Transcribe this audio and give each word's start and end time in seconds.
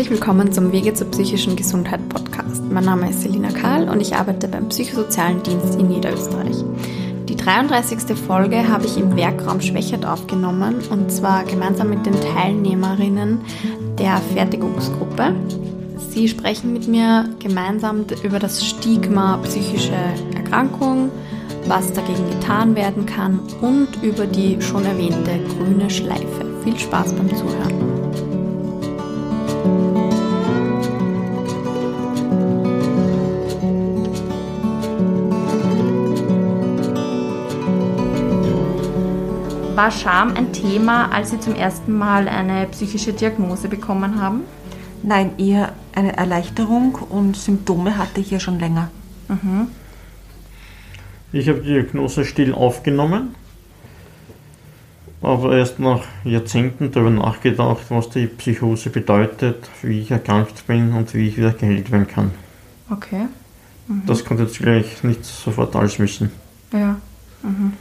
Herzlich 0.00 0.18
willkommen 0.18 0.50
zum 0.50 0.72
Wege 0.72 0.94
zur 0.94 1.08
psychischen 1.10 1.56
Gesundheit 1.56 2.08
Podcast. 2.08 2.62
Mein 2.70 2.86
Name 2.86 3.10
ist 3.10 3.20
Selina 3.20 3.50
Karl 3.50 3.86
und 3.86 4.00
ich 4.00 4.16
arbeite 4.16 4.48
beim 4.48 4.70
Psychosozialen 4.70 5.42
Dienst 5.42 5.78
in 5.78 5.88
Niederösterreich. 5.88 6.56
Die 7.28 7.36
33. 7.36 8.16
Folge 8.16 8.66
habe 8.66 8.86
ich 8.86 8.96
im 8.96 9.14
Werkraum 9.14 9.60
Schwächert 9.60 10.06
aufgenommen 10.06 10.76
und 10.88 11.12
zwar 11.12 11.44
gemeinsam 11.44 11.90
mit 11.90 12.06
den 12.06 12.14
Teilnehmerinnen 12.18 13.42
der 13.98 14.16
Fertigungsgruppe. 14.32 15.34
Sie 16.08 16.28
sprechen 16.28 16.72
mit 16.72 16.88
mir 16.88 17.28
gemeinsam 17.38 18.06
über 18.22 18.38
das 18.38 18.64
Stigma 18.64 19.36
psychische 19.42 19.92
Erkrankung, 20.34 21.10
was 21.66 21.92
dagegen 21.92 22.26
getan 22.30 22.74
werden 22.74 23.04
kann 23.04 23.38
und 23.60 24.02
über 24.02 24.24
die 24.26 24.62
schon 24.62 24.86
erwähnte 24.86 25.38
grüne 25.58 25.90
Schleife. 25.90 26.46
Viel 26.64 26.78
Spaß 26.78 27.12
beim 27.12 27.28
Zuhören. 27.36 28.39
War 39.80 39.90
Scham 39.90 40.34
ein 40.36 40.52
Thema, 40.52 41.10
als 41.10 41.30
Sie 41.30 41.40
zum 41.40 41.54
ersten 41.54 41.96
Mal 41.96 42.28
eine 42.28 42.66
psychische 42.66 43.14
Diagnose 43.14 43.66
bekommen 43.66 44.20
haben? 44.20 44.42
Nein, 45.02 45.38
eher 45.38 45.72
eine 45.94 46.14
Erleichterung 46.18 46.96
und 46.96 47.34
Symptome 47.34 47.96
hatte 47.96 48.20
ich 48.20 48.30
ja 48.30 48.38
schon 48.38 48.60
länger. 48.60 48.90
Mhm. 49.28 49.68
Ich 51.32 51.48
habe 51.48 51.60
die 51.60 51.72
Diagnose 51.72 52.26
still 52.26 52.52
aufgenommen, 52.52 53.34
aber 55.22 55.56
erst 55.56 55.78
nach 55.78 56.02
Jahrzehnten 56.24 56.92
darüber 56.92 57.08
nachgedacht, 57.08 57.84
was 57.88 58.10
die 58.10 58.26
Psychose 58.26 58.90
bedeutet, 58.90 59.70
wie 59.80 60.00
ich 60.00 60.10
erkrankt 60.10 60.66
bin 60.66 60.92
und 60.92 61.14
wie 61.14 61.28
ich 61.28 61.38
wieder 61.38 61.54
geheilt 61.54 61.90
werden 61.90 62.06
kann. 62.06 62.32
Okay. 62.90 63.28
Mhm. 63.88 64.02
Das 64.04 64.26
konnte 64.26 64.42
jetzt 64.42 64.58
gleich 64.58 65.02
nicht 65.04 65.24
sofort 65.24 65.74
alles 65.74 65.98
wissen. 65.98 66.30
Ja. 66.70 66.96
Mhm 67.42 67.72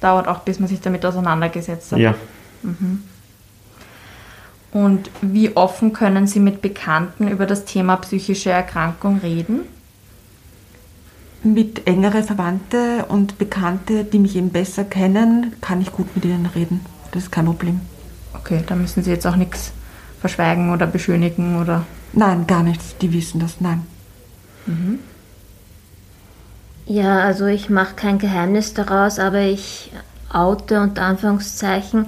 dauert 0.00 0.28
auch, 0.28 0.40
bis 0.40 0.58
man 0.58 0.68
sich 0.68 0.80
damit 0.80 1.04
auseinandergesetzt 1.04 1.92
hat. 1.92 1.98
Ja. 1.98 2.14
Mhm. 2.62 3.02
Und 4.70 5.10
wie 5.22 5.56
offen 5.56 5.92
können 5.92 6.26
Sie 6.26 6.40
mit 6.40 6.60
Bekannten 6.60 7.28
über 7.28 7.46
das 7.46 7.64
Thema 7.64 7.96
psychische 7.96 8.50
Erkrankung 8.50 9.18
reden? 9.18 9.60
Mit 11.42 11.86
engere 11.86 12.22
Verwandte 12.22 13.06
und 13.08 13.38
Bekannte, 13.38 14.04
die 14.04 14.18
mich 14.18 14.36
eben 14.36 14.50
besser 14.50 14.84
kennen, 14.84 15.54
kann 15.60 15.80
ich 15.80 15.92
gut 15.92 16.14
mit 16.14 16.24
ihnen 16.24 16.46
reden. 16.46 16.80
Das 17.12 17.24
ist 17.24 17.32
kein 17.32 17.46
Problem. 17.46 17.80
Okay, 18.34 18.62
da 18.66 18.74
müssen 18.74 19.02
Sie 19.02 19.10
jetzt 19.10 19.26
auch 19.26 19.36
nichts 19.36 19.72
verschweigen 20.20 20.72
oder 20.72 20.86
beschönigen 20.86 21.60
oder? 21.60 21.86
Nein, 22.12 22.46
gar 22.46 22.62
nichts. 22.62 22.96
Die 23.00 23.12
wissen 23.12 23.40
das, 23.40 23.60
nein. 23.60 23.86
Mhm. 24.66 24.98
Ja, 26.88 27.20
also 27.20 27.44
ich 27.44 27.68
mache 27.68 27.94
kein 27.94 28.18
Geheimnis 28.18 28.72
daraus, 28.72 29.18
aber 29.18 29.42
ich 29.42 29.92
oute 30.32 30.80
unter 30.80 31.02
Anführungszeichen 31.02 32.06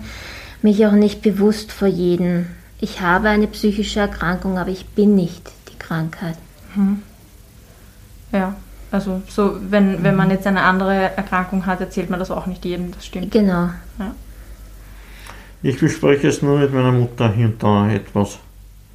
mich 0.63 0.87
auch 0.87 0.93
nicht 0.93 1.21
bewusst 1.21 1.71
vor 1.71 1.87
jedem. 1.87 2.47
Ich 2.81 3.03
habe 3.03 3.29
eine 3.29 3.47
psychische 3.47 4.01
Erkrankung, 4.01 4.57
aber 4.57 4.71
ich 4.71 4.87
bin 4.87 5.15
nicht 5.15 5.51
die 5.71 5.79
Krankheit. 5.79 6.37
Mhm. 6.75 7.03
Ja, 8.33 8.55
also 8.91 9.21
so, 9.29 9.57
wenn, 9.69 10.03
wenn 10.03 10.17
man 10.17 10.31
jetzt 10.31 10.47
eine 10.47 10.63
andere 10.63 11.15
Erkrankung 11.15 11.67
hat, 11.67 11.81
erzählt 11.81 12.09
man 12.09 12.19
das 12.19 12.31
auch 12.31 12.47
nicht 12.47 12.65
jedem, 12.65 12.93
das 12.93 13.05
stimmt. 13.05 13.33
Genau. 13.33 13.69
Ja. 13.99 14.15
Ich 15.63 15.79
bespreche 15.79 16.29
es 16.29 16.41
nur 16.41 16.59
mit 16.59 16.73
meiner 16.73 16.93
Mutter 16.93 17.31
hier 17.31 17.47
und 17.47 17.63
da 17.63 17.91
etwas. 17.91 18.39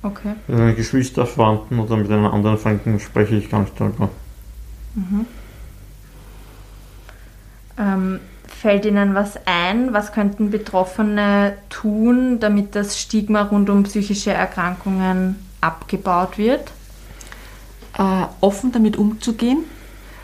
Okay. 0.01 0.33
Mit 0.47 0.57
meinen 0.57 0.75
Geschwisterverwandten 0.75 1.79
oder 1.79 1.95
mit 1.95 2.09
einer 2.09 2.33
anderen 2.33 2.57
Fremden 2.57 2.99
spreche 2.99 3.35
ich 3.35 3.51
gar 3.51 3.61
nicht 3.61 3.79
darüber. 3.79 4.09
Mhm. 4.95 5.27
Ähm, 7.77 8.19
fällt 8.47 8.85
Ihnen 8.85 9.15
was 9.15 9.39
ein? 9.45 9.93
Was 9.93 10.11
könnten 10.11 10.49
Betroffene 10.49 11.57
tun, 11.69 12.39
damit 12.39 12.75
das 12.75 12.99
Stigma 12.99 13.43
rund 13.43 13.69
um 13.69 13.83
psychische 13.83 14.31
Erkrankungen 14.31 15.35
abgebaut 15.61 16.37
wird? 16.37 16.71
Äh, 17.97 18.25
offen 18.41 18.71
damit 18.71 18.97
umzugehen 18.97 19.63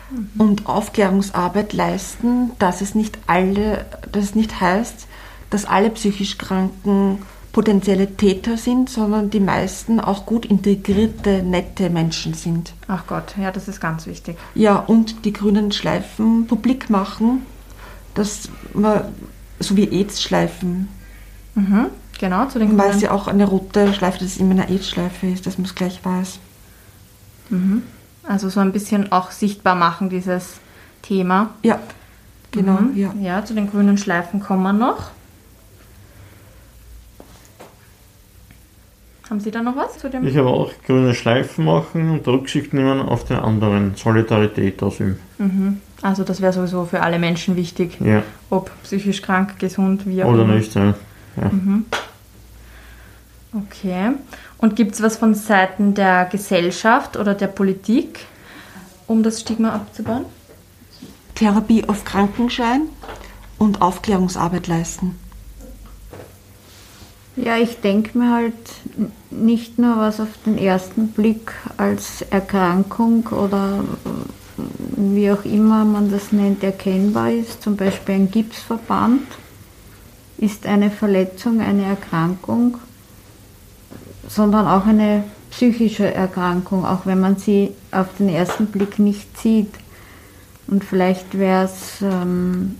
mhm. 0.09 0.29
und 0.37 0.65
Aufklärungsarbeit 0.67 1.73
leisten, 1.73 2.51
dass 2.59 2.81
es 2.81 2.95
nicht 2.95 3.17
alle, 3.27 3.85
dass 4.11 4.25
es 4.25 4.35
nicht 4.35 4.59
heißt, 4.59 5.07
dass 5.49 5.65
alle 5.65 5.89
psychisch 5.89 6.37
Kranken 6.37 7.19
potenzielle 7.51 8.15
Täter 8.15 8.57
sind, 8.57 8.89
sondern 8.89 9.29
die 9.29 9.39
meisten 9.39 9.99
auch 9.99 10.25
gut 10.25 10.45
integrierte, 10.45 11.43
nette 11.43 11.89
Menschen 11.89 12.33
sind. 12.33 12.73
Ach 12.87 13.05
Gott, 13.07 13.35
ja, 13.37 13.51
das 13.51 13.67
ist 13.67 13.81
ganz 13.81 14.07
wichtig. 14.07 14.37
Ja, 14.55 14.77
und 14.77 15.25
die 15.25 15.33
grünen 15.33 15.71
Schleifen 15.71 16.47
publik 16.47 16.89
machen, 16.89 17.45
dass 18.13 18.49
man, 18.73 19.03
so 19.59 19.75
wie 19.75 19.89
AIDS-Schleifen. 19.89 20.87
Mhm, 21.55 21.87
genau, 22.19 22.45
zu 22.45 22.59
den 22.59 22.77
Weil 22.77 22.91
es 22.91 23.01
ja 23.01 23.11
auch 23.11 23.27
eine 23.27 23.45
rote 23.45 23.93
Schleife, 23.93 24.19
dass 24.19 24.29
es 24.29 24.37
immer 24.37 24.51
eine 24.51 24.69
AIDS-Schleife 24.69 25.27
ist, 25.27 25.45
dass 25.45 25.57
man 25.57 25.65
es 25.65 25.75
gleich 25.75 26.03
weiß. 26.03 26.39
Mhm. 27.49 27.83
Also 28.23 28.49
so 28.49 28.61
ein 28.61 28.71
bisschen 28.71 29.11
auch 29.11 29.31
sichtbar 29.31 29.75
machen, 29.75 30.09
dieses 30.09 30.59
Thema. 31.01 31.49
Ja, 31.63 31.79
genau. 32.51 32.79
Mhm. 32.79 32.97
Ja. 32.97 33.13
ja, 33.19 33.43
zu 33.43 33.53
den 33.53 33.69
grünen 33.69 33.97
Schleifen 33.97 34.39
kommen 34.39 34.63
wir 34.63 34.73
noch. 34.73 35.11
Haben 39.31 39.39
Sie 39.39 39.49
da 39.49 39.63
noch 39.63 39.77
was 39.77 39.97
zu 39.97 40.09
dem? 40.09 40.27
Ich 40.27 40.35
habe 40.35 40.49
auch 40.49 40.73
grüne 40.85 41.15
Schleifen 41.15 41.63
machen 41.63 42.09
und 42.09 42.27
Rücksicht 42.27 42.73
nehmen 42.73 42.99
auf 42.99 43.23
den 43.23 43.37
anderen, 43.37 43.95
Solidarität 43.95 44.83
ausüben. 44.83 45.19
Mhm. 45.37 45.79
Also 46.01 46.25
das 46.25 46.41
wäre 46.41 46.51
sowieso 46.51 46.83
für 46.83 47.01
alle 47.01 47.17
Menschen 47.17 47.55
wichtig, 47.55 47.97
ja. 48.01 48.23
ob 48.49 48.69
psychisch 48.83 49.21
krank, 49.21 49.57
gesund, 49.57 50.05
wie 50.05 50.21
auch 50.21 50.33
Oder 50.33 50.41
immer. 50.41 50.55
nicht, 50.55 50.75
ja. 50.75 50.95
ja. 51.37 51.49
Mhm. 51.49 51.85
Okay. 53.53 54.11
Und 54.57 54.75
gibt 54.75 54.95
es 54.95 55.01
was 55.01 55.15
von 55.15 55.33
Seiten 55.33 55.93
der 55.93 56.25
Gesellschaft 56.25 57.15
oder 57.15 57.33
der 57.33 57.47
Politik, 57.47 58.25
um 59.07 59.23
das 59.23 59.39
Stigma 59.39 59.73
abzubauen? 59.73 60.25
Therapie 61.35 61.87
auf 61.87 62.03
Krankenschein 62.03 62.81
und 63.57 63.81
Aufklärungsarbeit 63.81 64.67
leisten. 64.67 65.17
Ja, 67.37 67.57
ich 67.57 67.79
denke 67.79 68.17
mir 68.17 68.33
halt 68.33 68.53
nicht 69.29 69.79
nur, 69.79 69.97
was 69.97 70.19
auf 70.19 70.27
den 70.45 70.57
ersten 70.57 71.07
Blick 71.09 71.53
als 71.77 72.23
Erkrankung 72.23 73.25
oder 73.27 73.85
wie 74.97 75.31
auch 75.31 75.45
immer 75.45 75.85
man 75.85 76.11
das 76.11 76.33
nennt, 76.33 76.61
erkennbar 76.61 77.31
ist. 77.31 77.63
Zum 77.63 77.77
Beispiel 77.77 78.15
ein 78.15 78.31
Gipsverband 78.31 79.21
ist 80.37 80.65
eine 80.65 80.91
Verletzung, 80.91 81.61
eine 81.61 81.83
Erkrankung, 81.83 82.77
sondern 84.27 84.67
auch 84.67 84.85
eine 84.85 85.23
psychische 85.51 86.13
Erkrankung, 86.13 86.85
auch 86.85 87.05
wenn 87.05 87.19
man 87.21 87.37
sie 87.37 87.71
auf 87.91 88.07
den 88.19 88.27
ersten 88.27 88.65
Blick 88.65 88.99
nicht 88.99 89.37
sieht. 89.39 89.73
Und 90.67 90.83
vielleicht 90.83 91.37
wäre 91.37 91.65
es 91.65 92.01
ähm, 92.01 92.75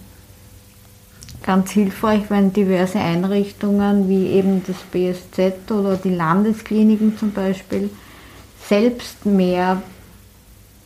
ganz 1.44 1.72
hilfreich, 1.72 2.24
wenn 2.30 2.54
diverse 2.54 3.00
Einrichtungen 3.00 4.08
wie 4.10 4.28
eben 4.28 4.64
das 4.66 4.78
BSZ 4.92 5.72
oder 5.72 5.98
die 5.98 6.14
Landeskliniken 6.14 7.18
zum 7.18 7.32
Beispiel 7.32 7.90
selbst 8.68 9.26
mehr 9.26 9.82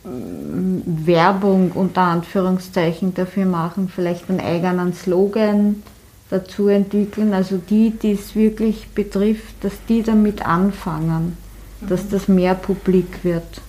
mm, 0.04 1.06
Werbung 1.06 1.72
unter 1.72 2.02
Anführungszeichen 2.02 3.14
dafür 3.14 3.46
machen, 3.46 3.90
vielleicht 3.94 4.30
einen 4.30 4.40
eigenen 4.40 4.94
Slogan 4.94 5.82
dazu 6.30 6.68
entwickeln, 6.68 7.32
also 7.32 7.58
die, 7.58 7.90
die 7.90 8.12
es 8.12 8.34
wirklich 8.34 8.88
betrifft, 8.88 9.54
dass 9.60 9.74
die 9.88 10.02
damit 10.02 10.44
anfangen, 10.44 11.36
dass 11.80 12.08
das 12.08 12.28
mehr 12.28 12.54
publik 12.54 13.22
wird. 13.22 13.60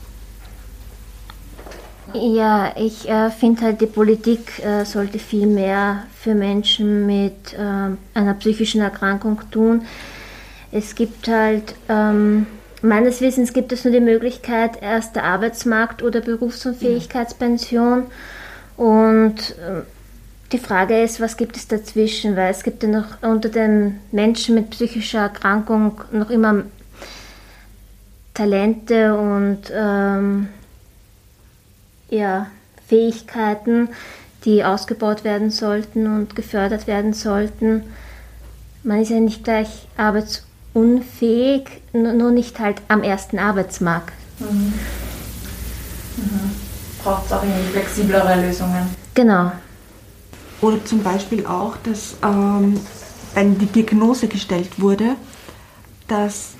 Ja, 2.14 2.74
ich 2.78 3.08
äh, 3.10 3.30
finde 3.30 3.64
halt, 3.64 3.82
die 3.82 3.86
Politik 3.86 4.64
äh, 4.64 4.86
sollte 4.86 5.20
viel 5.20 5.46
mehr 5.46 6.04
für 6.18 6.36
Menschen 6.36 7.06
mit 7.06 7.54
äh, 7.54 8.18
einer 8.18 8.34
psychischen 8.36 8.82
Erkrankung 8.82 9.42
tun. 9.52 9.84
Es 10.72 10.96
gibt 10.96 11.28
halt, 11.28 11.76
ähm, 11.90 12.48
meines 12.82 13.22
Wissens 13.22 13.54
gibt 13.54 13.72
es 13.72 13.84
nur 13.84 13.94
die 13.94 14.00
Möglichkeit, 14.00 14.82
erst 14.82 15.16
der 15.16 15.26
Arbeitsmarkt 15.26 16.02
oder 16.02 16.22
Berufsunfähigkeitspension. 16.22 18.04
Und 18.78 19.52
äh, 19.52 19.82
die 20.52 20.60
Frage 20.60 21.02
ist, 21.02 21.20
was 21.20 21.36
gibt 21.36 21.58
es 21.58 21.68
dazwischen? 21.68 22.36
Weil 22.38 22.52
es 22.52 22.64
gibt 22.64 22.84
ja 22.84 22.90
noch 22.90 23.22
unter 23.22 23.50
den 23.50 24.00
Menschen 24.12 24.56
mit 24.56 24.70
psychischer 24.70 25.20
Erkrankung 25.20 26.02
noch 26.12 26.30
immer 26.30 26.64
Talente 28.34 29.18
und 29.18 29.60
ähm, 29.74 30.50
ja, 32.10 32.48
Fähigkeiten, 32.88 33.90
die 34.46 34.64
ausgebaut 34.64 35.24
werden 35.24 35.52
sollten 35.52 36.08
und 36.08 36.36
gefördert 36.36 36.88
werden 36.88 37.14
sollten. 37.14 37.84
Man 38.84 39.02
ist 39.02 39.10
ja 39.10 39.20
nicht 39.20 39.44
gleich 39.44 39.88
arbeitsunfähig 39.98 40.48
unfähig, 40.78 41.82
nur 41.94 42.32
nicht 42.32 42.60
halt 42.60 42.82
am 42.88 43.02
ersten 43.02 43.40
Arbeitsmarkt. 43.40 44.14
Mhm. 44.40 44.74
Mhm. 46.18 46.52
Braucht 47.04 47.26
es 47.26 47.32
auch 47.32 47.44
irgendwie 47.44 47.72
flexiblere 47.72 48.42
Lösungen. 48.42 48.88
Genau. 49.16 49.52
Oder 50.62 50.84
zum 50.86 51.02
Beispiel 51.02 51.46
auch, 51.46 51.78
dass 51.84 52.16
ähm, 52.24 52.80
wenn 53.34 53.58
die 53.58 53.66
Diagnose 53.66 54.28
gestellt 54.28 54.80
wurde, 54.80 55.16
dass 56.08 56.54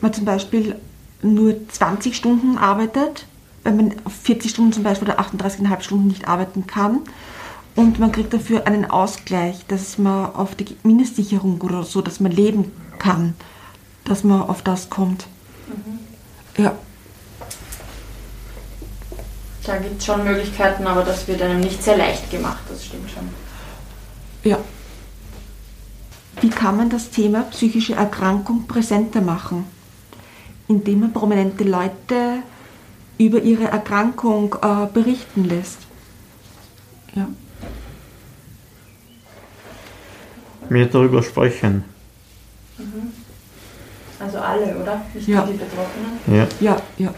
man 0.00 0.12
zum 0.12 0.24
Beispiel 0.24 0.76
nur 1.22 1.56
20 1.68 2.16
Stunden 2.16 2.58
arbeitet, 2.58 3.26
wenn 3.64 3.76
man 3.76 3.94
40 4.22 4.50
Stunden 4.50 4.72
zum 4.72 4.82
Beispiel 4.82 5.08
oder 5.08 5.20
38,5 5.20 5.80
Stunden 5.80 6.06
nicht 6.06 6.28
arbeiten 6.28 6.66
kann. 6.66 7.00
Und 7.74 7.98
man 7.98 8.12
kriegt 8.12 8.32
dafür 8.32 8.66
einen 8.66 8.88
Ausgleich, 8.88 9.64
dass 9.66 9.98
man 9.98 10.32
auf 10.34 10.54
die 10.54 10.76
Mindestsicherung 10.84 11.60
oder 11.60 11.82
so, 11.82 12.02
dass 12.02 12.20
man 12.20 12.30
leben 12.30 12.70
kann, 12.98 13.34
dass 14.04 14.22
man 14.22 14.42
auf 14.42 14.62
das 14.62 14.90
kommt. 14.90 15.26
Mhm. 15.66 16.62
Ja. 16.62 16.72
Da 19.64 19.78
gibt 19.78 19.98
es 19.98 20.04
schon 20.04 20.22
Möglichkeiten, 20.24 20.86
aber 20.86 21.02
das 21.02 21.26
wird 21.26 21.40
einem 21.42 21.60
nicht 21.60 21.82
sehr 21.82 21.96
leicht 21.96 22.30
gemacht, 22.30 22.62
das 22.68 22.84
stimmt 22.84 23.10
schon. 23.10 23.28
Ja. 24.44 24.58
Wie 26.40 26.50
kann 26.50 26.76
man 26.76 26.90
das 26.90 27.10
Thema 27.10 27.42
psychische 27.44 27.94
Erkrankung 27.94 28.66
präsenter 28.66 29.22
machen? 29.22 29.64
Indem 30.68 31.00
man 31.00 31.12
prominente 31.12 31.64
Leute 31.64 32.42
über 33.18 33.40
ihre 33.40 33.64
Erkrankung 33.64 34.56
äh, 34.62 34.86
berichten 34.92 35.44
lässt. 35.44 35.78
Ja. 37.14 37.28
Mehr 40.68 40.86
darüber 40.86 41.22
sprechen. 41.22 41.84
Mhm. 42.78 43.12
Also 44.18 44.38
alle, 44.38 44.76
oder? 44.76 45.02
Nicht 45.12 45.28
ja. 45.28 45.44
nur 45.44 45.52
die 45.52 45.58
Betroffenen? 45.58 46.18
Ja. 46.26 46.46
Ja, 46.60 46.76
ja. 46.98 47.14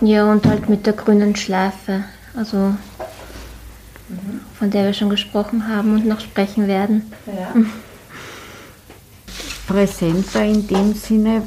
Ja, 0.00 0.30
und 0.30 0.46
halt 0.46 0.68
mit 0.68 0.86
der 0.86 0.92
grünen 0.92 1.36
Schleife, 1.36 2.04
also 2.34 2.56
mhm. 2.56 4.40
von 4.58 4.70
der 4.70 4.84
wir 4.84 4.94
schon 4.94 5.10
gesprochen 5.10 5.68
haben 5.68 5.94
und 5.94 6.06
noch 6.06 6.20
sprechen 6.20 6.68
werden. 6.68 7.12
Ja. 7.26 7.54
Präsenter 9.66 10.44
in 10.44 10.66
dem 10.66 10.94
Sinne, 10.94 11.42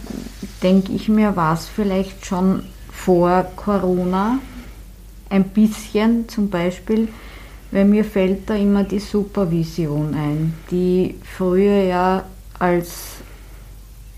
denke 0.62 0.94
ich 0.94 1.10
mir, 1.10 1.36
war 1.36 1.56
es 1.56 1.68
vielleicht 1.68 2.26
schon 2.26 2.64
vor 3.04 3.46
Corona 3.58 4.40
ein 5.30 5.44
bisschen 5.46 6.30
zum 6.30 6.50
Beispiel, 6.50 7.10
weil 7.72 7.86
mir 7.86 8.06
fällt 8.06 8.50
da 8.50 8.56
immer 8.56 8.84
die 8.84 9.00
Supervision 9.00 10.14
ein, 10.14 10.54
die 10.72 11.16
früher 11.36 11.84
ja 11.84 12.24
als, 12.60 13.18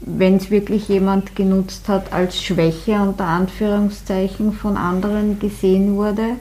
wenn 0.02 0.36
es 0.36 0.52
wirklich 0.52 0.88
jemand 0.88 1.36
genutzt 1.36 1.88
hat, 1.88 2.14
als 2.14 2.42
Schwäche 2.44 3.02
unter 3.02 3.26
Anführungszeichen 3.26 4.54
von 4.54 4.78
anderen 4.78 5.40
gesehen 5.40 5.96
wurde. 5.96 6.36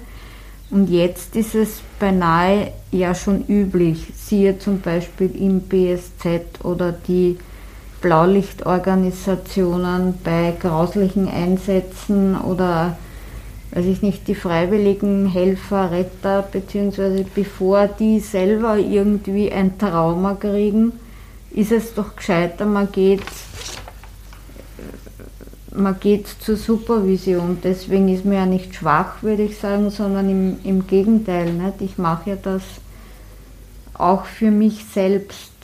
Und 0.71 0.91
jetzt 0.91 1.37
ist 1.37 1.55
es 1.55 1.81
beinahe 1.99 2.73
ja 2.91 3.15
schon 3.15 3.47
üblich, 3.47 4.09
siehe 4.17 4.59
zum 4.59 4.81
Beispiel 4.81 5.31
im 5.35 5.61
BSZ 5.61 6.63
oder 6.63 6.93
die 6.93 7.39
Blaulichtorganisationen 8.05 10.15
bei 10.23 10.55
grauslichen 10.61 11.27
Einsätzen 11.27 12.39
oder 12.39 12.99
weiß 13.71 13.87
ich 13.87 14.03
nicht, 14.03 14.29
die 14.29 14.35
freiwilligen 14.35 15.27
Helfer, 15.27 15.91
Retter, 15.91 16.43
beziehungsweise 16.43 17.25
bevor 17.35 17.89
die 17.89 18.21
selber 18.21 18.77
irgendwie 18.77 19.51
ein 19.51 19.79
Trauma 19.79 20.35
kriegen, 20.35 20.93
ist 21.51 21.73
es 21.73 21.95
doch 21.95 22.15
gescheiter, 22.15 22.67
man 22.67 22.93
geht, 22.93 23.23
man 25.75 25.99
geht 25.99 26.27
zur 26.29 26.59
Supervision. 26.59 27.57
Deswegen 27.65 28.11
ist 28.11 28.27
man 28.27 28.35
ja 28.35 28.45
nicht 28.45 28.75
schwach, 28.75 29.23
würde 29.23 29.45
ich 29.45 29.57
sagen, 29.57 29.89
sondern 29.89 30.29
im, 30.29 30.59
im 30.63 30.87
Gegenteil. 30.87 31.55
Nicht? 31.55 31.81
Ich 31.81 31.97
mache 31.97 32.29
ja 32.31 32.37
das 32.37 32.63
auch 33.95 34.27
für 34.27 34.51
mich 34.51 34.85
selbst 34.93 35.55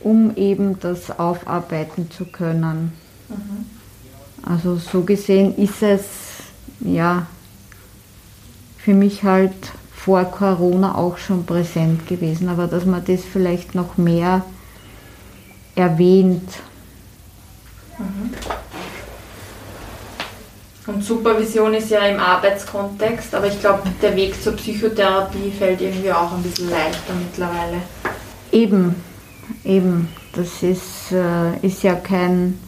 um 0.00 0.36
eben 0.36 0.78
das 0.80 1.18
aufarbeiten 1.18 2.10
zu 2.10 2.24
können. 2.24 2.92
Mhm. 3.28 3.66
Also 4.42 4.76
so 4.76 5.02
gesehen 5.02 5.56
ist 5.56 5.82
es 5.82 6.04
ja 6.80 7.26
für 8.78 8.94
mich 8.94 9.24
halt 9.24 9.52
vor 9.92 10.24
Corona 10.24 10.94
auch 10.94 11.18
schon 11.18 11.44
präsent 11.44 12.06
gewesen, 12.06 12.48
aber 12.48 12.66
dass 12.66 12.86
man 12.86 13.04
das 13.04 13.20
vielleicht 13.24 13.74
noch 13.74 13.96
mehr 13.96 14.44
erwähnt. 15.74 16.48
Mhm. 17.98 18.30
Und 20.86 21.04
Supervision 21.04 21.74
ist 21.74 21.90
ja 21.90 22.00
im 22.06 22.18
Arbeitskontext, 22.18 23.34
aber 23.34 23.48
ich 23.48 23.60
glaube, 23.60 23.82
der 24.00 24.16
Weg 24.16 24.42
zur 24.42 24.54
Psychotherapie 24.54 25.50
fällt 25.50 25.82
irgendwie 25.82 26.10
auch 26.10 26.32
ein 26.32 26.42
bisschen 26.42 26.70
leichter 26.70 27.12
mittlerweile. 27.12 27.82
Eben, 28.50 28.94
eben, 29.64 30.08
das 30.32 30.62
ist, 30.62 31.12
äh, 31.12 31.58
ist 31.66 31.82
ja 31.82 31.94
kein, 31.94 32.58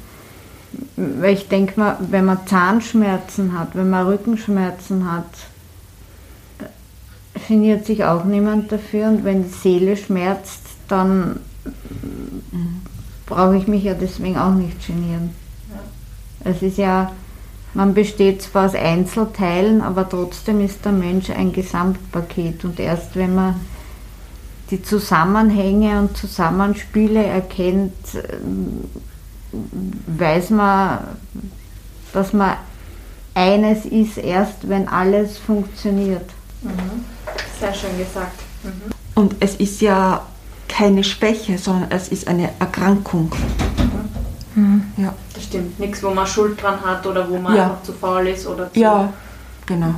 weil 0.96 1.34
ich 1.34 1.48
denke 1.48 1.78
mal, 1.78 1.96
wenn 2.00 2.24
man 2.24 2.46
Zahnschmerzen 2.46 3.58
hat, 3.58 3.74
wenn 3.74 3.90
man 3.90 4.06
Rückenschmerzen 4.06 5.10
hat, 5.10 5.26
geniert 7.48 7.86
sich 7.86 8.04
auch 8.04 8.24
niemand 8.24 8.70
dafür 8.70 9.08
und 9.08 9.24
wenn 9.24 9.44
die 9.44 9.48
Seele 9.48 9.96
schmerzt, 9.96 10.62
dann 10.88 11.40
brauche 13.26 13.56
ich 13.56 13.66
mich 13.66 13.84
ja 13.84 13.94
deswegen 13.94 14.36
auch 14.36 14.54
nicht 14.54 14.86
genieren. 14.86 15.34
Ja. 15.70 16.50
Es 16.50 16.62
ist 16.62 16.78
ja, 16.78 17.12
man 17.74 17.94
besteht 17.94 18.42
zwar 18.42 18.66
aus 18.66 18.74
Einzelteilen, 18.74 19.80
aber 19.80 20.08
trotzdem 20.08 20.60
ist 20.60 20.84
der 20.84 20.92
Mensch 20.92 21.30
ein 21.30 21.52
Gesamtpaket 21.52 22.64
und 22.64 22.78
erst 22.78 23.16
wenn 23.16 23.34
man 23.34 23.54
die 24.70 24.82
Zusammenhänge 24.82 25.98
und 25.98 26.16
Zusammenspiele 26.16 27.24
erkennt, 27.24 27.94
weiß 30.06 30.50
man, 30.50 30.98
dass 32.12 32.32
man 32.32 32.56
eines 33.34 33.84
ist 33.84 34.18
erst, 34.18 34.68
wenn 34.68 34.88
alles 34.88 35.38
funktioniert. 35.38 36.28
Mhm. 36.62 37.04
Sehr 37.58 37.74
schön 37.74 37.96
gesagt. 37.98 38.40
Mhm. 38.62 38.92
Und 39.14 39.36
es 39.40 39.56
ist 39.56 39.80
ja 39.80 40.22
keine 40.68 41.04
Schwäche, 41.04 41.58
sondern 41.58 41.90
es 41.90 42.08
ist 42.08 42.28
eine 42.28 42.50
Erkrankung. 42.58 43.30
Mhm. 44.54 44.62
mhm. 44.62 44.82
Ja. 44.96 45.14
Das 45.34 45.44
stimmt. 45.44 45.78
Nichts, 45.78 46.02
wo 46.02 46.10
man 46.10 46.26
Schuld 46.26 46.62
dran 46.62 46.80
hat 46.84 47.06
oder 47.06 47.28
wo 47.28 47.38
man 47.38 47.56
ja. 47.56 47.78
zu 47.82 47.92
faul 47.92 48.28
ist 48.28 48.46
oder 48.46 48.72
zu. 48.72 48.78
Ja, 48.78 49.12
genau. 49.66 49.94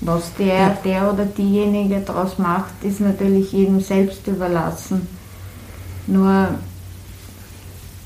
Was 0.00 0.32
der, 0.34 0.46
ja. 0.46 0.78
der 0.84 1.12
oder 1.12 1.24
diejenige 1.24 2.00
daraus 2.00 2.38
macht, 2.38 2.72
ist 2.82 3.00
natürlich 3.00 3.52
jedem 3.52 3.80
selbst 3.80 4.26
überlassen. 4.26 5.08
Nur, 6.06 6.48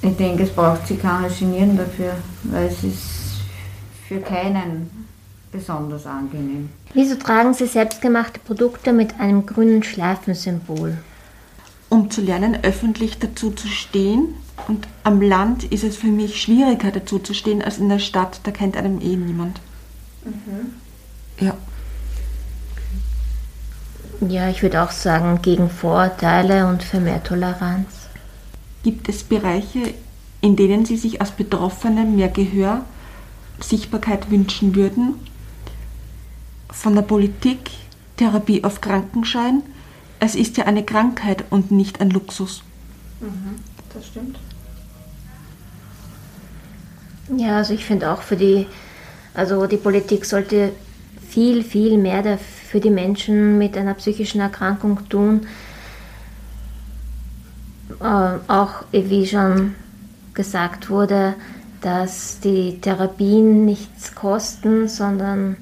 ich 0.01 0.17
denke, 0.17 0.45
es 0.45 0.51
braucht 0.51 0.87
sich 0.87 1.01
keiner 1.01 1.29
genieren 1.29 1.77
dafür, 1.77 2.15
weil 2.45 2.67
es 2.67 2.83
ist 2.83 3.43
für 4.09 4.21
keinen 4.21 5.07
besonders 5.53 6.07
angenehm. 6.07 6.71
Wieso 6.95 7.15
tragen 7.17 7.55
Sie 7.55 7.67
selbstgemachte 7.67 8.41
Produkte 8.41 8.93
mit 8.93 9.21
einem 9.21 9.45
grünen 9.45 9.83
Schleifensymbol? 9.83 10.97
Um 11.91 12.11
zu 12.11 12.23
lernen, 12.23 12.59
öffentlich 12.63 13.19
dazu 13.19 13.51
zu 13.51 13.69
stehen. 13.69 14.35
Und 14.67 14.89
am 15.05 15.21
Land 15.21 15.65
ist 15.65 15.85
es 15.85 15.97
für 15.97 16.07
mich 16.07 16.41
schwieriger 16.41 16.91
dazu 16.91 17.19
zu 17.19 17.35
stehen 17.35 17.63
als 17.63 17.79
in 17.79 17.91
der 17.91 17.99
Stadt. 17.99 18.41
Da 18.45 18.51
kennt 18.51 18.77
einem 18.77 19.01
eh 19.01 19.17
niemand. 19.17 19.61
Mhm. 20.25 20.73
Ja. 21.45 21.55
Ja, 24.29 24.49
ich 24.49 24.63
würde 24.63 24.83
auch 24.83 24.93
sagen, 24.93 25.43
gegen 25.43 25.69
Vorurteile 25.69 26.69
und 26.69 26.85
für 26.85 27.01
mehr 27.01 27.25
Toleranz. 27.25 27.89
Gibt 28.85 29.09
es 29.09 29.25
Bereiche, 29.25 29.95
in 30.41 30.55
denen 30.55 30.85
Sie 30.85 30.97
sich 30.97 31.21
als 31.21 31.33
Betroffene 31.33 32.05
mehr 32.05 32.29
Gehör, 32.29 32.85
Sichtbarkeit 33.61 34.31
wünschen 34.31 34.77
würden? 34.77 35.15
Von 36.71 36.95
der 36.95 37.03
Politik, 37.03 37.71
Therapie 38.17 38.63
auf 38.63 38.81
Krankenschein? 38.81 39.63
Es 40.21 40.37
ist 40.37 40.57
ja 40.57 40.67
eine 40.67 40.85
Krankheit 40.85 41.45
und 41.51 41.73
nicht 41.73 42.01
ein 42.01 42.11
Luxus. 42.11 42.63
Mhm, 43.21 43.57
das 43.93 44.07
stimmt. 44.07 44.39
Ja, 47.37 47.57
also 47.57 47.75
ich 47.75 47.85
finde 47.85 48.13
auch 48.13 48.23
für 48.23 48.37
die, 48.37 48.67
also 49.35 49.67
die 49.67 49.77
Politik 49.79 50.25
sollte 50.25 50.71
viel, 51.29 51.65
viel 51.65 51.99
mehr 51.99 52.23
dafür 52.23 52.62
für 52.73 52.81
die 52.81 52.91
Menschen 52.91 53.59
mit 53.59 53.77
einer 53.77 53.93
psychischen 53.93 54.41
Erkrankung 54.41 55.07
tun. 55.11 55.43
Äh, 58.01 58.05
auch 58.49 58.85
wie 58.93 59.27
schon 59.27 59.75
gesagt 60.33 60.89
wurde, 60.89 61.35
dass 61.83 62.41
die 62.41 62.81
Therapien 62.81 63.67
nichts 63.67 64.15
kosten, 64.15 64.89
sondern 64.89 65.59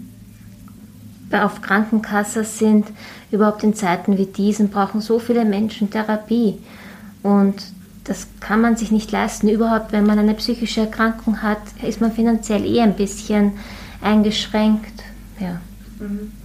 auf 1.33 1.61
Krankenkasse 1.61 2.45
sind. 2.45 2.87
Überhaupt 3.33 3.65
in 3.65 3.75
Zeiten 3.75 4.17
wie 4.17 4.27
diesen 4.27 4.69
brauchen 4.69 5.01
so 5.01 5.19
viele 5.19 5.45
Menschen 5.45 5.91
Therapie. 5.91 6.59
Und 7.25 7.57
das 8.05 8.29
kann 8.39 8.61
man 8.61 8.77
sich 8.77 8.93
nicht 8.93 9.11
leisten. 9.11 9.49
Überhaupt, 9.49 9.91
wenn 9.91 10.07
man 10.07 10.21
eine 10.21 10.35
psychische 10.35 10.83
Erkrankung 10.83 11.43
hat, 11.43 11.59
ist 11.83 12.01
man 12.01 12.13
finanziell 12.13 12.65
eh 12.65 12.83
ein 12.83 12.95
bisschen 12.95 13.55
eingeschränkt. 14.01 15.03
Ja. 15.41 15.61
Ich 15.99 16.40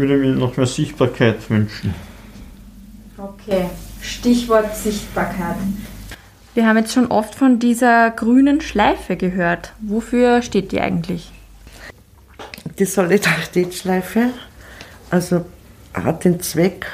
würde 0.00 0.16
mir 0.16 0.32
noch 0.32 0.56
mehr 0.56 0.66
Sichtbarkeit 0.66 1.48
wünschen. 1.48 1.94
Okay, 3.16 3.70
Stichwort 4.02 4.76
Sichtbarkeit. 4.76 5.56
Wir 6.54 6.66
haben 6.66 6.78
jetzt 6.78 6.92
schon 6.92 7.06
oft 7.06 7.34
von 7.34 7.58
dieser 7.58 8.10
grünen 8.10 8.60
Schleife 8.60 9.16
gehört. 9.16 9.72
Wofür 9.80 10.42
steht 10.42 10.72
die 10.72 10.80
eigentlich? 10.80 11.30
Die 12.78 12.84
Solidaritätsschleife 12.84 14.30
also 15.10 15.44
hat 15.92 16.24
den 16.24 16.40
Zweck 16.40 16.86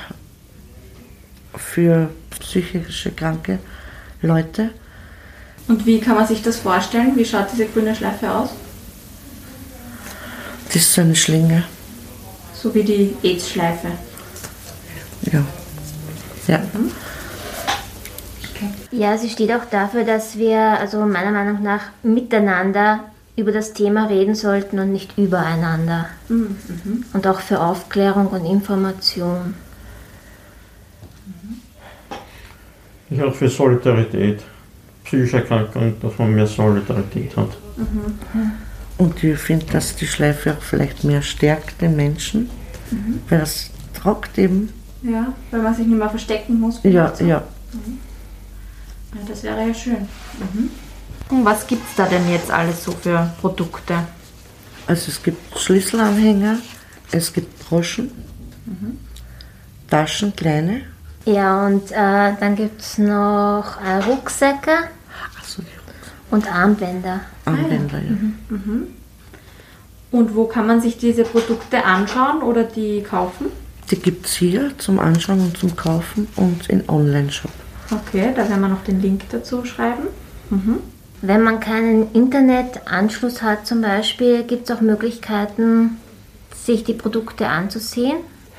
für 1.54 2.10
psychische 2.30 3.10
kranke 3.12 3.58
Leute. 4.22 4.70
Und 5.68 5.84
wie 5.86 6.00
kann 6.00 6.16
man 6.16 6.26
sich 6.26 6.42
das 6.42 6.56
vorstellen? 6.56 7.12
Wie 7.16 7.24
schaut 7.24 7.48
diese 7.52 7.66
grüne 7.66 7.94
Schleife 7.94 8.30
aus? 8.30 8.50
Das 10.66 10.76
ist 10.76 10.92
so 10.92 11.02
eine 11.02 11.14
Schlinge. 11.14 11.64
So 12.66 12.74
wie 12.74 12.82
die 12.82 13.14
AIDS-Schleife. 13.22 13.86
Ja. 15.30 15.44
Ja. 16.48 16.60
Ja, 18.90 19.16
sie 19.16 19.28
steht 19.28 19.52
auch 19.52 19.66
dafür, 19.70 20.02
dass 20.02 20.36
wir 20.36 20.58
also 20.58 21.06
meiner 21.06 21.30
Meinung 21.30 21.62
nach 21.62 21.82
miteinander 22.02 23.04
über 23.36 23.52
das 23.52 23.72
Thema 23.72 24.06
reden 24.06 24.34
sollten 24.34 24.80
und 24.80 24.90
nicht 24.90 25.16
übereinander. 25.16 26.06
Und 26.28 27.26
auch 27.28 27.38
für 27.38 27.60
Aufklärung 27.60 28.26
und 28.28 28.44
Information. 28.44 29.54
Ich 33.10 33.22
auch 33.22 33.34
für 33.34 33.48
Solidarität. 33.48 34.42
Psychische 35.04 35.36
Erkrankung, 35.36 35.94
dass 36.02 36.18
man 36.18 36.34
mehr 36.34 36.48
Solidarität 36.48 37.36
hat. 37.36 37.50
Und 38.98 39.22
ich 39.22 39.38
finde, 39.38 39.66
dass 39.66 39.96
die 39.96 40.06
Schleife 40.06 40.54
auch 40.54 40.62
vielleicht 40.62 41.04
mehr 41.04 41.22
stärkt 41.22 41.80
den 41.82 41.96
Menschen, 41.96 42.48
weil 43.28 43.40
es 43.42 43.70
tragt 43.94 44.38
eben. 44.38 44.72
Ja, 45.02 45.32
weil 45.50 45.60
man 45.60 45.74
sich 45.74 45.86
nicht 45.86 45.98
mehr 45.98 46.08
verstecken 46.08 46.58
muss. 46.58 46.80
Ja, 46.82 47.14
so. 47.14 47.24
ja. 47.24 47.42
Ja, 49.14 49.20
das 49.28 49.42
wäre 49.42 49.68
ja 49.68 49.74
schön. 49.74 50.08
Und 51.30 51.44
was 51.44 51.66
gibt 51.66 51.88
es 51.88 51.96
da 51.96 52.06
denn 52.06 52.30
jetzt 52.30 52.50
alles 52.50 52.84
so 52.84 52.92
für 52.92 53.30
Produkte? 53.40 53.94
Also 54.86 55.10
es 55.10 55.22
gibt 55.22 55.58
Schlüsselanhänger, 55.58 56.58
es 57.10 57.32
gibt 57.32 57.68
Broschen, 57.68 58.10
Taschen, 59.90 60.34
kleine. 60.34 60.82
Ja, 61.24 61.66
und 61.66 61.90
äh, 61.90 62.34
dann 62.38 62.54
gibt 62.54 62.80
es 62.80 62.98
noch 62.98 63.80
äh, 63.84 63.96
Rucksäcke 64.06 64.88
und 66.30 66.52
Armbänder. 66.52 67.20
Armbänder, 67.44 67.98
ja. 67.98 68.56
Und 70.10 70.34
wo 70.34 70.46
kann 70.46 70.66
man 70.66 70.80
sich 70.80 70.98
diese 70.98 71.24
Produkte 71.24 71.84
anschauen 71.84 72.42
oder 72.42 72.64
die 72.64 73.02
kaufen? 73.02 73.46
Die 73.90 73.96
gibt 73.96 74.26
es 74.26 74.34
hier 74.34 74.76
zum 74.78 74.98
Anschauen 74.98 75.40
und 75.40 75.56
zum 75.56 75.76
Kaufen 75.76 76.28
und 76.36 76.68
in 76.68 76.88
Online-Shop. 76.88 77.50
Okay, 77.90 78.32
da 78.34 78.48
werden 78.48 78.60
wir 78.60 78.68
noch 78.68 78.84
den 78.84 79.00
Link 79.00 79.22
dazu 79.30 79.64
schreiben. 79.64 80.08
Wenn 81.22 81.42
man 81.42 81.60
keinen 81.60 82.12
Internetanschluss 82.12 83.42
hat 83.42 83.66
zum 83.66 83.80
Beispiel, 83.80 84.44
gibt 84.44 84.68
es 84.68 84.76
auch 84.76 84.80
Möglichkeiten, 84.80 85.98
sich 86.54 86.84
die 86.84 86.94
Produkte 86.94 87.48
anzusehen. 87.48 88.18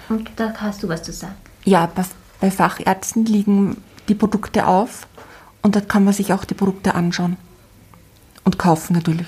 Und 0.10 0.30
da 0.38 0.54
hast 0.58 0.84
du 0.84 0.90
was 0.90 1.04
zu 1.04 1.12
sagen. 1.12 1.36
Ja, 1.66 1.90
bei, 1.94 2.04
bei 2.40 2.52
Fachärzten 2.52 3.26
liegen 3.26 3.78
die 4.08 4.16
Produkte 4.16 4.68
auf 4.68 5.08
und 5.62 5.76
da 5.76 5.82
kann 5.82 6.06
man 6.06 6.14
sich 6.14 6.32
auch 6.32 6.46
die 6.46 6.54
Produkte 6.54 6.96
anschauen. 6.96 7.36
Und 8.48 8.58
kaufen 8.58 8.94
natürlich. 8.94 9.28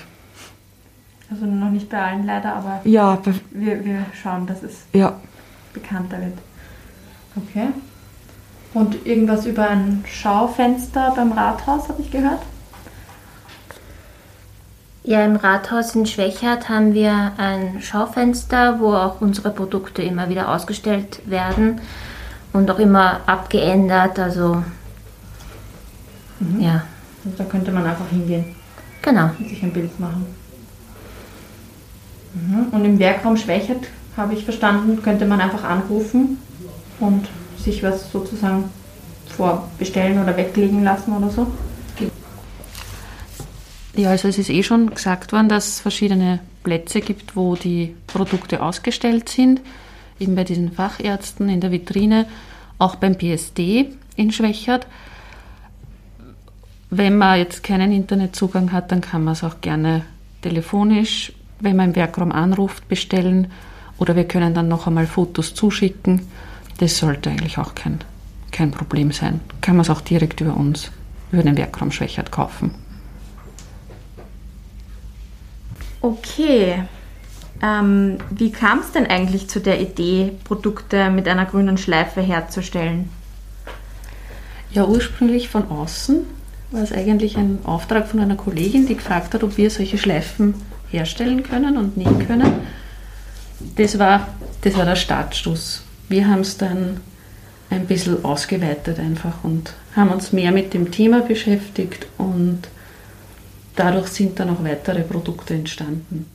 Also 1.30 1.44
noch 1.44 1.68
nicht 1.68 1.90
bei 1.90 2.02
allen 2.02 2.24
leider, 2.24 2.54
aber 2.54 2.80
Ja, 2.84 3.18
wir, 3.50 3.84
wir 3.84 4.06
schauen, 4.14 4.46
dass 4.46 4.62
es 4.62 4.86
ja. 4.94 5.12
bekannter 5.74 6.18
wird. 6.20 6.38
Okay. 7.36 7.66
Und 8.72 9.04
irgendwas 9.06 9.44
über 9.44 9.68
ein 9.68 10.02
Schaufenster 10.06 11.12
beim 11.14 11.32
Rathaus, 11.32 11.90
habe 11.90 12.00
ich 12.00 12.10
gehört? 12.10 12.40
Ja, 15.04 15.22
im 15.22 15.36
Rathaus 15.36 15.94
in 15.94 16.06
Schwächert 16.06 16.70
haben 16.70 16.94
wir 16.94 17.32
ein 17.36 17.82
Schaufenster, 17.82 18.80
wo 18.80 18.94
auch 18.94 19.20
unsere 19.20 19.50
Produkte 19.50 20.00
immer 20.00 20.30
wieder 20.30 20.48
ausgestellt 20.48 21.20
werden 21.28 21.82
und 22.54 22.70
auch 22.70 22.78
immer 22.78 23.20
abgeändert. 23.26 24.18
Also, 24.18 24.64
ja, 26.58 26.84
Also 27.22 27.36
da 27.36 27.44
könnte 27.44 27.70
man 27.70 27.84
einfach 27.84 28.08
hingehen 28.08 28.56
genau. 29.02 29.30
und 29.38 29.48
sich 29.48 29.62
ein 29.62 29.72
Bild 29.72 29.98
machen. 29.98 30.26
Mhm. 32.34 32.66
Und 32.72 32.84
im 32.84 32.98
Werkraum 32.98 33.36
Schwächert, 33.36 33.86
habe 34.16 34.34
ich 34.34 34.44
verstanden, 34.44 35.02
könnte 35.02 35.24
man 35.26 35.40
einfach 35.40 35.64
anrufen 35.64 36.38
und 36.98 37.28
sich 37.58 37.82
was 37.82 38.10
sozusagen 38.10 38.64
vorbestellen 39.36 40.22
oder 40.22 40.36
weglegen 40.36 40.84
lassen 40.84 41.16
oder 41.16 41.30
so. 41.30 41.46
Ja, 43.96 44.10
also 44.10 44.28
es 44.28 44.38
ist 44.38 44.50
eh 44.50 44.62
schon 44.62 44.94
gesagt 44.94 45.32
worden, 45.32 45.48
dass 45.48 45.68
es 45.68 45.80
verschiedene 45.80 46.40
Plätze 46.62 47.00
gibt, 47.00 47.36
wo 47.36 47.56
die 47.56 47.94
Produkte 48.06 48.62
ausgestellt 48.62 49.28
sind. 49.28 49.60
Eben 50.18 50.36
bei 50.36 50.44
diesen 50.44 50.72
Fachärzten 50.72 51.48
in 51.48 51.60
der 51.60 51.72
Vitrine, 51.72 52.26
auch 52.78 52.96
beim 52.96 53.16
PSD 53.16 53.90
in 54.16 54.30
Schwächert. 54.30 54.86
Wenn 56.90 57.16
man 57.16 57.38
jetzt 57.38 57.62
keinen 57.62 57.92
Internetzugang 57.92 58.72
hat, 58.72 58.90
dann 58.90 59.00
kann 59.00 59.22
man 59.22 59.34
es 59.34 59.44
auch 59.44 59.60
gerne 59.60 60.04
telefonisch, 60.42 61.32
wenn 61.60 61.76
man 61.76 61.90
im 61.90 61.96
Werkraum 61.96 62.32
anruft, 62.32 62.88
bestellen. 62.88 63.52
Oder 63.98 64.16
wir 64.16 64.24
können 64.24 64.54
dann 64.54 64.66
noch 64.66 64.88
einmal 64.88 65.06
Fotos 65.06 65.54
zuschicken. 65.54 66.22
Das 66.78 66.98
sollte 66.98 67.30
eigentlich 67.30 67.58
auch 67.58 67.76
kein, 67.76 68.00
kein 68.50 68.72
Problem 68.72 69.12
sein. 69.12 69.40
Kann 69.60 69.76
man 69.76 69.82
es 69.82 69.90
auch 69.90 70.00
direkt 70.00 70.40
über 70.40 70.56
uns, 70.56 70.90
über 71.30 71.44
den 71.44 71.56
Werkraum 71.56 71.92
Schwächert 71.92 72.32
kaufen. 72.32 72.74
Okay. 76.00 76.82
Ähm, 77.62 78.18
wie 78.30 78.50
kam 78.50 78.80
es 78.80 78.90
denn 78.92 79.06
eigentlich 79.06 79.48
zu 79.48 79.60
der 79.60 79.80
Idee, 79.80 80.32
Produkte 80.44 81.10
mit 81.10 81.28
einer 81.28 81.44
grünen 81.44 81.76
Schleife 81.76 82.20
herzustellen? 82.22 83.10
Ja, 84.72 84.86
ursprünglich 84.86 85.50
von 85.50 85.70
außen 85.70 86.39
war 86.70 86.82
es 86.82 86.92
eigentlich 86.92 87.36
ein 87.36 87.58
Auftrag 87.64 88.06
von 88.06 88.20
einer 88.20 88.36
Kollegin, 88.36 88.86
die 88.86 88.96
gefragt 88.96 89.34
hat, 89.34 89.42
ob 89.42 89.56
wir 89.56 89.70
solche 89.70 89.98
Schleifen 89.98 90.54
herstellen 90.90 91.42
können 91.42 91.76
und 91.76 91.96
nähen 91.96 92.26
können. 92.26 92.52
Das 93.76 93.98
war, 93.98 94.28
das 94.62 94.76
war 94.76 94.84
der 94.84 94.96
Startstoß. 94.96 95.82
Wir 96.08 96.28
haben 96.28 96.40
es 96.40 96.56
dann 96.56 97.00
ein 97.70 97.86
bisschen 97.86 98.24
ausgeweitet 98.24 98.98
einfach 98.98 99.44
und 99.44 99.74
haben 99.94 100.10
uns 100.10 100.32
mehr 100.32 100.52
mit 100.52 100.74
dem 100.74 100.90
Thema 100.90 101.20
beschäftigt 101.20 102.06
und 102.18 102.62
dadurch 103.76 104.08
sind 104.08 104.38
dann 104.40 104.50
auch 104.50 104.64
weitere 104.64 105.02
Produkte 105.02 105.54
entstanden. 105.54 106.26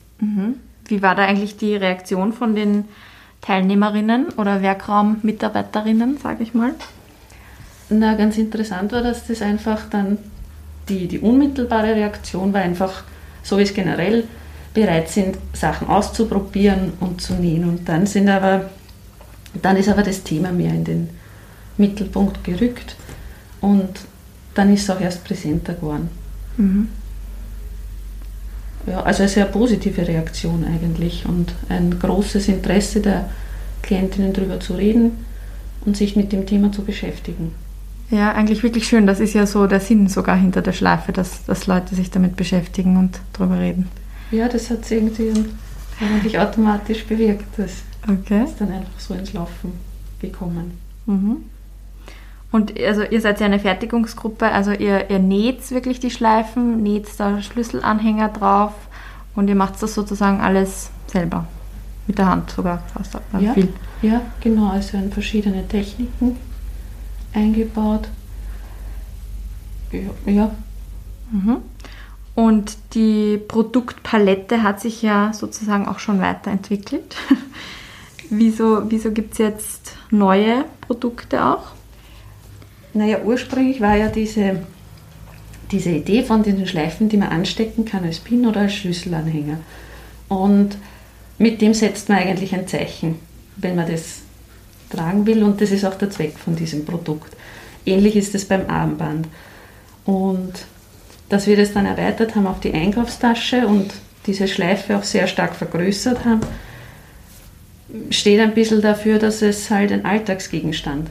Wie 0.88 1.02
war 1.02 1.16
da 1.16 1.26
eigentlich 1.26 1.58
die 1.58 1.76
Reaktion 1.76 2.32
von 2.32 2.56
den 2.56 2.86
Teilnehmerinnen 3.42 4.30
oder 4.38 4.62
Werkraummitarbeiterinnen, 4.62 6.18
sage 6.18 6.44
ich 6.44 6.54
mal? 6.54 6.74
Na, 7.90 8.16
ganz 8.16 8.38
interessant 8.38 8.92
war, 8.92 9.04
dass 9.04 9.28
das 9.28 9.42
einfach 9.42 9.90
dann 9.90 10.18
die, 10.90 11.08
die 11.08 11.20
unmittelbare 11.20 11.96
Reaktion 11.96 12.54
war 12.54 12.62
einfach, 12.62 13.04
so 13.44 13.58
wie 13.58 13.64
es 13.64 13.74
generell 13.74 14.24
bereit 14.74 15.10
sind, 15.10 15.38
Sachen 15.54 15.88
auszuprobieren 15.88 16.94
und 17.00 17.22
zu 17.22 17.34
nähen. 17.34 17.68
Und 17.68 17.88
dann 17.88 18.06
sind 18.06 18.30
aber, 18.30 18.70
dann 19.62 19.78
ist 19.78 19.90
aber 19.90 20.04
das 20.04 20.24
Thema 20.24 20.52
mehr 20.52 20.74
in 20.74 20.84
den 20.84 21.10
Mittelpunkt 21.78 22.44
gerückt 22.44 22.96
und 23.62 23.90
dann 24.54 24.74
ist 24.74 24.84
es 24.84 24.90
auch 24.90 25.02
erst 25.02 25.24
präsenter 25.24 25.74
geworden. 25.74 26.10
Ja, 28.88 29.02
also 29.02 29.24
eine 29.24 29.30
sehr 29.30 29.46
positive 29.46 30.08
Reaktion 30.08 30.64
eigentlich 30.66 31.26
und 31.26 31.54
ein 31.70 32.00
großes 32.00 32.48
Interesse 32.48 33.02
der 33.02 33.30
Klientinnen 33.82 34.34
darüber 34.34 34.60
zu 34.60 34.74
reden 34.74 35.26
und 35.86 35.98
sich 35.98 36.16
mit 36.16 36.32
dem 36.32 36.46
Thema 36.46 36.72
zu 36.72 36.84
beschäftigen. 36.84 37.54
Ja, 38.12 38.32
eigentlich 38.34 38.62
wirklich 38.64 38.88
schön. 38.88 39.08
Das 39.08 39.20
ist 39.20 39.34
ja 39.34 39.46
so 39.48 39.66
der 39.68 39.80
Sinn 39.80 40.08
sogar 40.08 40.36
hinter 40.36 40.62
der 40.62 40.74
Schleife, 40.74 41.12
dass, 41.12 41.44
dass 41.46 41.66
Leute 41.68 41.96
sich 41.96 42.12
damit 42.12 42.36
beschäftigen 42.36 42.98
und 42.98 43.20
drüber 43.34 43.60
reden. 43.60 43.88
Ja, 44.32 44.48
das 44.48 44.70
hat 44.70 44.86
sich 44.86 44.98
irgendwie 45.00 45.32
eigentlich 46.00 46.38
automatisch 46.40 47.04
bewirkt. 47.06 47.46
Das 47.58 47.72
Okay. 48.08 48.44
ist 48.44 48.62
dann 48.62 48.72
einfach 48.72 49.00
so 49.00 49.16
ins 49.16 49.34
Laufen 49.34 49.72
gekommen. 50.20 50.78
Mhm. 51.08 51.38
Und 52.52 52.80
also 52.80 53.02
ihr 53.04 53.20
seid 53.20 53.40
ja 53.40 53.48
eine 53.48 53.60
Fertigungsgruppe, 53.60 54.50
also 54.52 54.72
ihr, 54.72 55.10
ihr 55.10 55.18
näht 55.20 55.72
wirklich 55.72 56.00
die 56.00 56.12
Schleifen, 56.12 56.84
näht 56.84 57.08
da 57.18 57.42
Schlüsselanhänger 57.42 58.30
drauf 58.30 58.74
und 59.36 59.48
ihr 59.50 59.56
macht 59.56 59.82
das 59.82 59.96
sozusagen 59.96 60.40
alles 60.42 60.92
selber. 61.08 61.48
mit 62.08 62.20
der 62.20 62.28
Hand 62.28 62.52
sogar 62.52 62.84
fast 62.94 63.18
Ja. 63.40 63.54
viel. 63.56 63.70
Ja, 64.04 64.22
genau, 64.40 64.70
also 64.70 64.96
in 64.98 65.12
verschiedene 65.12 65.68
Techniken 65.68 66.38
eingebaut. 67.36 68.08
Ja, 69.92 70.32
ja. 70.32 70.56
Mhm. 71.32 71.58
Und 72.36 72.78
die 72.94 73.38
Produktpalette 73.38 74.62
hat 74.62 74.82
sich 74.82 75.02
ja 75.02 75.32
sozusagen 75.34 75.88
auch 75.88 76.00
schon 76.00 76.20
weiterentwickelt. 76.20 77.16
wieso 78.30 78.90
wieso 78.90 79.12
gibt 79.12 79.34
es 79.34 79.38
jetzt 79.38 79.94
neue 80.12 80.66
Produkte 80.82 81.46
auch? 81.46 81.68
Naja, 82.94 83.20
ursprünglich 83.24 83.82
war 83.82 83.96
ja 83.96 84.08
diese, 84.08 84.64
diese 85.72 85.92
Idee 85.92 86.24
von 86.24 86.44
diesen 86.44 86.68
Schleifen, 86.68 87.10
die 87.10 87.18
man 87.18 87.30
anstecken 87.30 87.86
kann 87.86 88.04
als 88.04 88.20
Pin 88.20 88.46
oder 88.46 88.62
als 88.62 88.74
Schlüsselanhänger. 88.74 89.60
Und 90.28 90.78
mit 91.38 91.62
dem 91.62 91.74
setzt 91.74 92.10
man 92.10 92.20
eigentlich 92.20 92.54
ein 92.54 92.68
Zeichen, 92.68 93.16
wenn 93.58 93.76
man 93.76 93.90
das 93.90 94.22
tragen 94.96 95.26
will. 95.26 95.44
Und 95.44 95.62
das 95.62 95.72
ist 95.72 95.86
auch 95.86 95.96
der 95.96 96.10
Zweck 96.10 96.38
von 96.38 96.56
diesem 96.56 96.86
Produkt. 96.86 97.36
Ähnlich 97.86 98.16
ist 98.16 98.36
es 98.36 98.46
beim 98.46 98.70
Armband. 98.70 99.28
Und 100.06 100.54
dass 101.30 101.48
wir 101.48 101.58
das 101.58 101.74
dann 101.74 101.86
erweitert 101.86 102.36
haben 102.36 102.48
auf 102.48 102.60
die 102.60 102.74
Einkaufstasche 102.74 103.68
und 103.68 103.94
diese 104.28 104.48
Schleife 104.48 104.98
auch 104.98 105.04
sehr 105.04 105.28
stark 105.28 105.56
vergrößert 105.56 106.26
haben, 106.26 106.42
steht 108.10 108.40
ein 108.40 108.54
bisschen 108.54 108.82
dafür, 108.82 109.20
dass 109.20 109.42
es 109.42 109.70
halt 109.70 109.92
ein 109.92 110.06
Alltagsgegenstand 110.06 111.10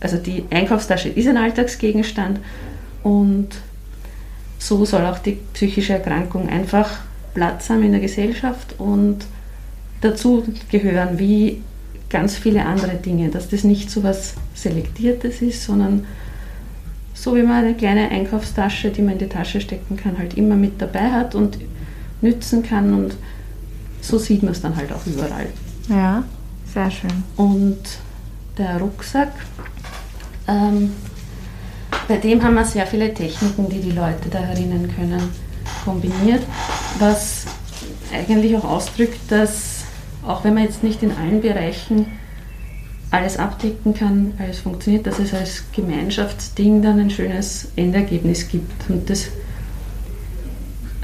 also 0.00 0.16
die 0.16 0.44
Einkaufstasche 0.50 1.10
ist 1.10 1.28
ein 1.28 1.36
Alltagsgegenstand 1.36 2.40
und 3.02 3.48
so 4.58 4.84
soll 4.84 5.04
auch 5.04 5.18
die 5.18 5.38
psychische 5.52 5.94
Erkrankung 5.94 6.48
einfach 6.48 7.00
Platz 7.34 7.70
haben 7.70 7.82
in 7.82 7.92
der 7.92 8.00
Gesellschaft 8.00 8.74
und 8.78 9.18
dazu 10.00 10.44
gehören 10.70 11.18
wie 11.18 11.62
ganz 12.10 12.36
viele 12.36 12.66
andere 12.66 12.96
Dinge, 12.96 13.30
dass 13.30 13.48
das 13.48 13.64
nicht 13.64 13.90
so 13.90 14.02
was 14.02 14.34
Selektiertes 14.54 15.40
ist, 15.40 15.64
sondern 15.64 16.06
so 17.14 17.36
wie 17.36 17.42
man 17.42 17.64
eine 17.64 17.74
kleine 17.74 18.10
Einkaufstasche, 18.10 18.90
die 18.90 19.02
man 19.02 19.14
in 19.14 19.18
die 19.20 19.28
Tasche 19.28 19.60
stecken 19.60 19.96
kann, 19.96 20.18
halt 20.18 20.34
immer 20.34 20.56
mit 20.56 20.80
dabei 20.80 21.10
hat 21.12 21.34
und 21.34 21.58
nützen 22.20 22.62
kann 22.62 22.92
und 22.92 23.14
so 24.00 24.18
sieht 24.18 24.42
man 24.42 24.52
es 24.52 24.60
dann 24.60 24.76
halt 24.76 24.92
auch 24.92 25.06
überall. 25.06 25.46
Ja, 25.88 26.24
sehr 26.72 26.90
schön. 26.90 27.10
Und 27.36 27.78
der 28.56 28.78
Rucksack, 28.78 29.32
ähm, 30.48 30.92
bei 32.08 32.16
dem 32.16 32.42
haben 32.42 32.54
wir 32.54 32.64
sehr 32.64 32.86
viele 32.86 33.12
Techniken, 33.12 33.68
die 33.68 33.80
die 33.80 33.92
Leute 33.92 34.28
da 34.30 34.38
herinnen 34.38 34.92
können, 34.96 35.22
kombiniert, 35.84 36.42
was 36.98 37.44
eigentlich 38.12 38.56
auch 38.56 38.64
ausdrückt, 38.64 39.20
dass 39.28 39.79
auch 40.26 40.44
wenn 40.44 40.54
man 40.54 40.64
jetzt 40.64 40.82
nicht 40.82 41.02
in 41.02 41.12
allen 41.12 41.40
Bereichen 41.40 42.06
alles 43.10 43.36
abdecken 43.38 43.94
kann, 43.94 44.34
alles 44.38 44.60
funktioniert, 44.60 45.06
dass 45.06 45.18
es 45.18 45.34
als 45.34 45.64
Gemeinschaftsding 45.72 46.82
dann 46.82 47.00
ein 47.00 47.10
schönes 47.10 47.68
Endergebnis 47.76 48.48
gibt. 48.48 48.88
Und 48.88 49.10
das 49.10 49.28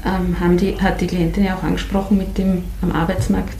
ähm, 0.05 0.39
haben 0.39 0.57
die, 0.57 0.79
hat 0.79 1.01
die 1.01 1.07
Klientin 1.07 1.45
ja 1.45 1.57
auch 1.57 1.63
angesprochen 1.63 2.17
mit 2.17 2.37
dem 2.37 2.63
am 2.81 2.91
Arbeitsmarkt, 2.91 3.59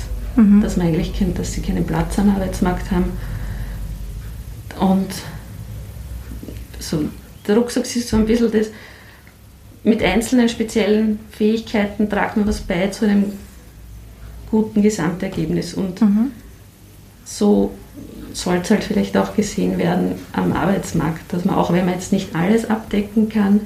dass 0.62 0.78
man 0.78 0.88
eigentlich 0.88 1.14
kennt, 1.14 1.40
dass 1.40 1.54
sie 1.54 1.62
keinen 1.62 1.86
Platz 1.86 2.18
am 2.20 2.30
Arbeitsmarkt 2.30 2.92
haben. 2.92 3.12
Und 4.80 5.10
so, 6.80 7.06
der 7.48 7.58
Rucksack 7.58 7.84
ist 7.84 8.08
so 8.08 8.18
ein 8.18 8.26
bisschen 8.26 8.52
das, 8.52 8.68
mit 9.84 10.04
einzelnen 10.04 10.48
speziellen 10.48 11.20
Fähigkeiten 11.32 12.10
tragt 12.10 12.38
man 12.38 12.48
was 12.48 12.62
bei 12.62 12.88
zu 12.88 13.06
einem 13.06 13.34
guten 14.50 14.82
Gesamtergebnis. 14.82 15.74
Und 15.74 16.02
so 17.26 17.72
soll 18.34 18.58
es 18.58 18.70
halt 18.70 18.84
vielleicht 18.84 19.18
auch 19.18 19.36
gesehen 19.36 19.78
werden 19.78 20.16
am 20.32 20.54
Arbeitsmarkt, 20.54 21.34
dass 21.34 21.46
man 21.46 21.56
auch 21.56 21.74
wenn 21.74 21.86
man 21.86 21.96
jetzt 21.96 22.14
nicht 22.14 22.36
alles 22.36 22.70
abdecken 22.70 23.30
kann, 23.30 23.62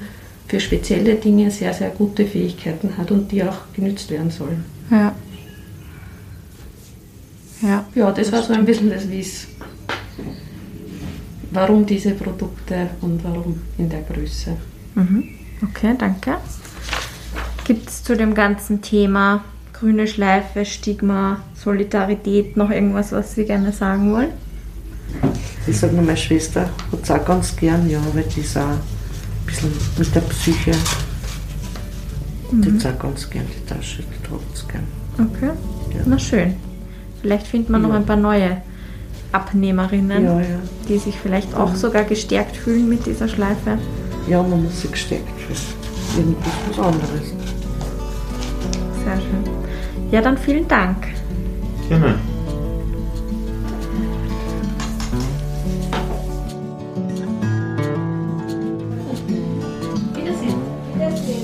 für 0.48 0.60
spezielle 0.60 1.14
Dinge 1.14 1.50
sehr, 1.50 1.72
sehr 1.72 1.90
gute 1.90 2.26
Fähigkeiten 2.26 2.96
hat 2.98 3.10
und 3.10 3.30
die 3.32 3.42
auch 3.42 3.58
genützt 3.74 4.10
werden 4.10 4.30
sollen. 4.30 4.64
Ja. 4.90 5.14
Ja. 7.62 7.84
Ja, 7.94 8.10
das, 8.10 8.32
war 8.32 8.42
so 8.42 8.52
ein 8.52 8.64
bisschen 8.64 8.90
das, 8.90 9.08
wie 9.08 9.20
es, 9.20 9.46
warum 11.52 11.86
diese 11.86 12.10
Produkte 12.10 12.90
und 13.00 13.22
warum 13.24 13.62
in 13.78 13.88
der 13.88 14.02
Größe. 14.02 14.56
Mhm. 14.94 15.28
Okay, 15.62 15.94
danke. 15.96 16.38
Gibt 17.64 17.88
es 17.88 18.02
zu 18.02 18.16
dem 18.16 18.34
ganzen 18.34 18.82
Thema 18.82 19.44
grüne 19.82 20.06
Schleife, 20.06 20.64
Stigma, 20.64 21.38
Solidarität 21.56 22.56
noch 22.56 22.70
irgendwas, 22.70 23.10
was 23.10 23.34
Sie 23.34 23.44
gerne 23.44 23.72
sagen 23.72 24.12
wollen? 24.12 24.28
Ich 25.66 25.76
sage 25.76 25.94
nur, 25.94 26.04
meine 26.04 26.16
Schwester 26.16 26.62
hat 26.92 27.02
es 27.02 27.10
auch 27.10 27.24
ganz 27.24 27.56
gern, 27.56 27.90
ja, 27.90 27.98
weil 28.14 28.22
die 28.22 28.42
ist 28.42 28.56
auch 28.56 28.62
ein 28.62 28.78
bisschen 29.44 29.72
mit 29.98 30.14
der 30.14 30.20
Psyche. 30.20 30.70
Die 32.52 32.70
hat 32.70 32.94
auch 32.94 32.98
ganz 33.02 33.28
gern 33.28 33.44
die 33.48 33.66
Tasche, 33.66 34.04
die 34.04 34.28
tragt 34.28 34.54
es 34.54 34.68
gern. 34.68 34.84
Okay. 35.18 35.50
Ja. 35.94 36.00
Na 36.06 36.16
schön. 36.18 36.54
Vielleicht 37.20 37.48
findet 37.48 37.70
man 37.70 37.82
noch 37.82 37.90
Ja. 37.90 37.96
ein 37.96 38.06
paar 38.06 38.16
neue 38.16 38.58
Abnehmerinnen, 39.32 40.24
Ja, 40.24 40.40
die 40.88 40.98
sich 40.98 41.16
vielleicht 41.20 41.56
auch 41.56 41.74
sogar 41.74 42.04
gestärkt 42.04 42.56
fühlen 42.56 42.88
mit 42.88 43.04
dieser 43.04 43.26
Schleife. 43.26 43.78
Ja, 44.28 44.44
man 44.44 44.62
muss 44.62 44.80
sich 44.82 44.92
gesteckt 44.92 45.28
fühlen. 45.40 45.58
Irgendwas 46.16 46.52
was 46.70 46.78
anderes. 46.78 47.34
Sehr 49.04 49.16
schön. 49.20 49.71
Ja, 50.12 50.20
dann 50.20 50.36
vielen 50.36 50.68
Dank. 50.68 51.06
Gerne. 51.88 52.14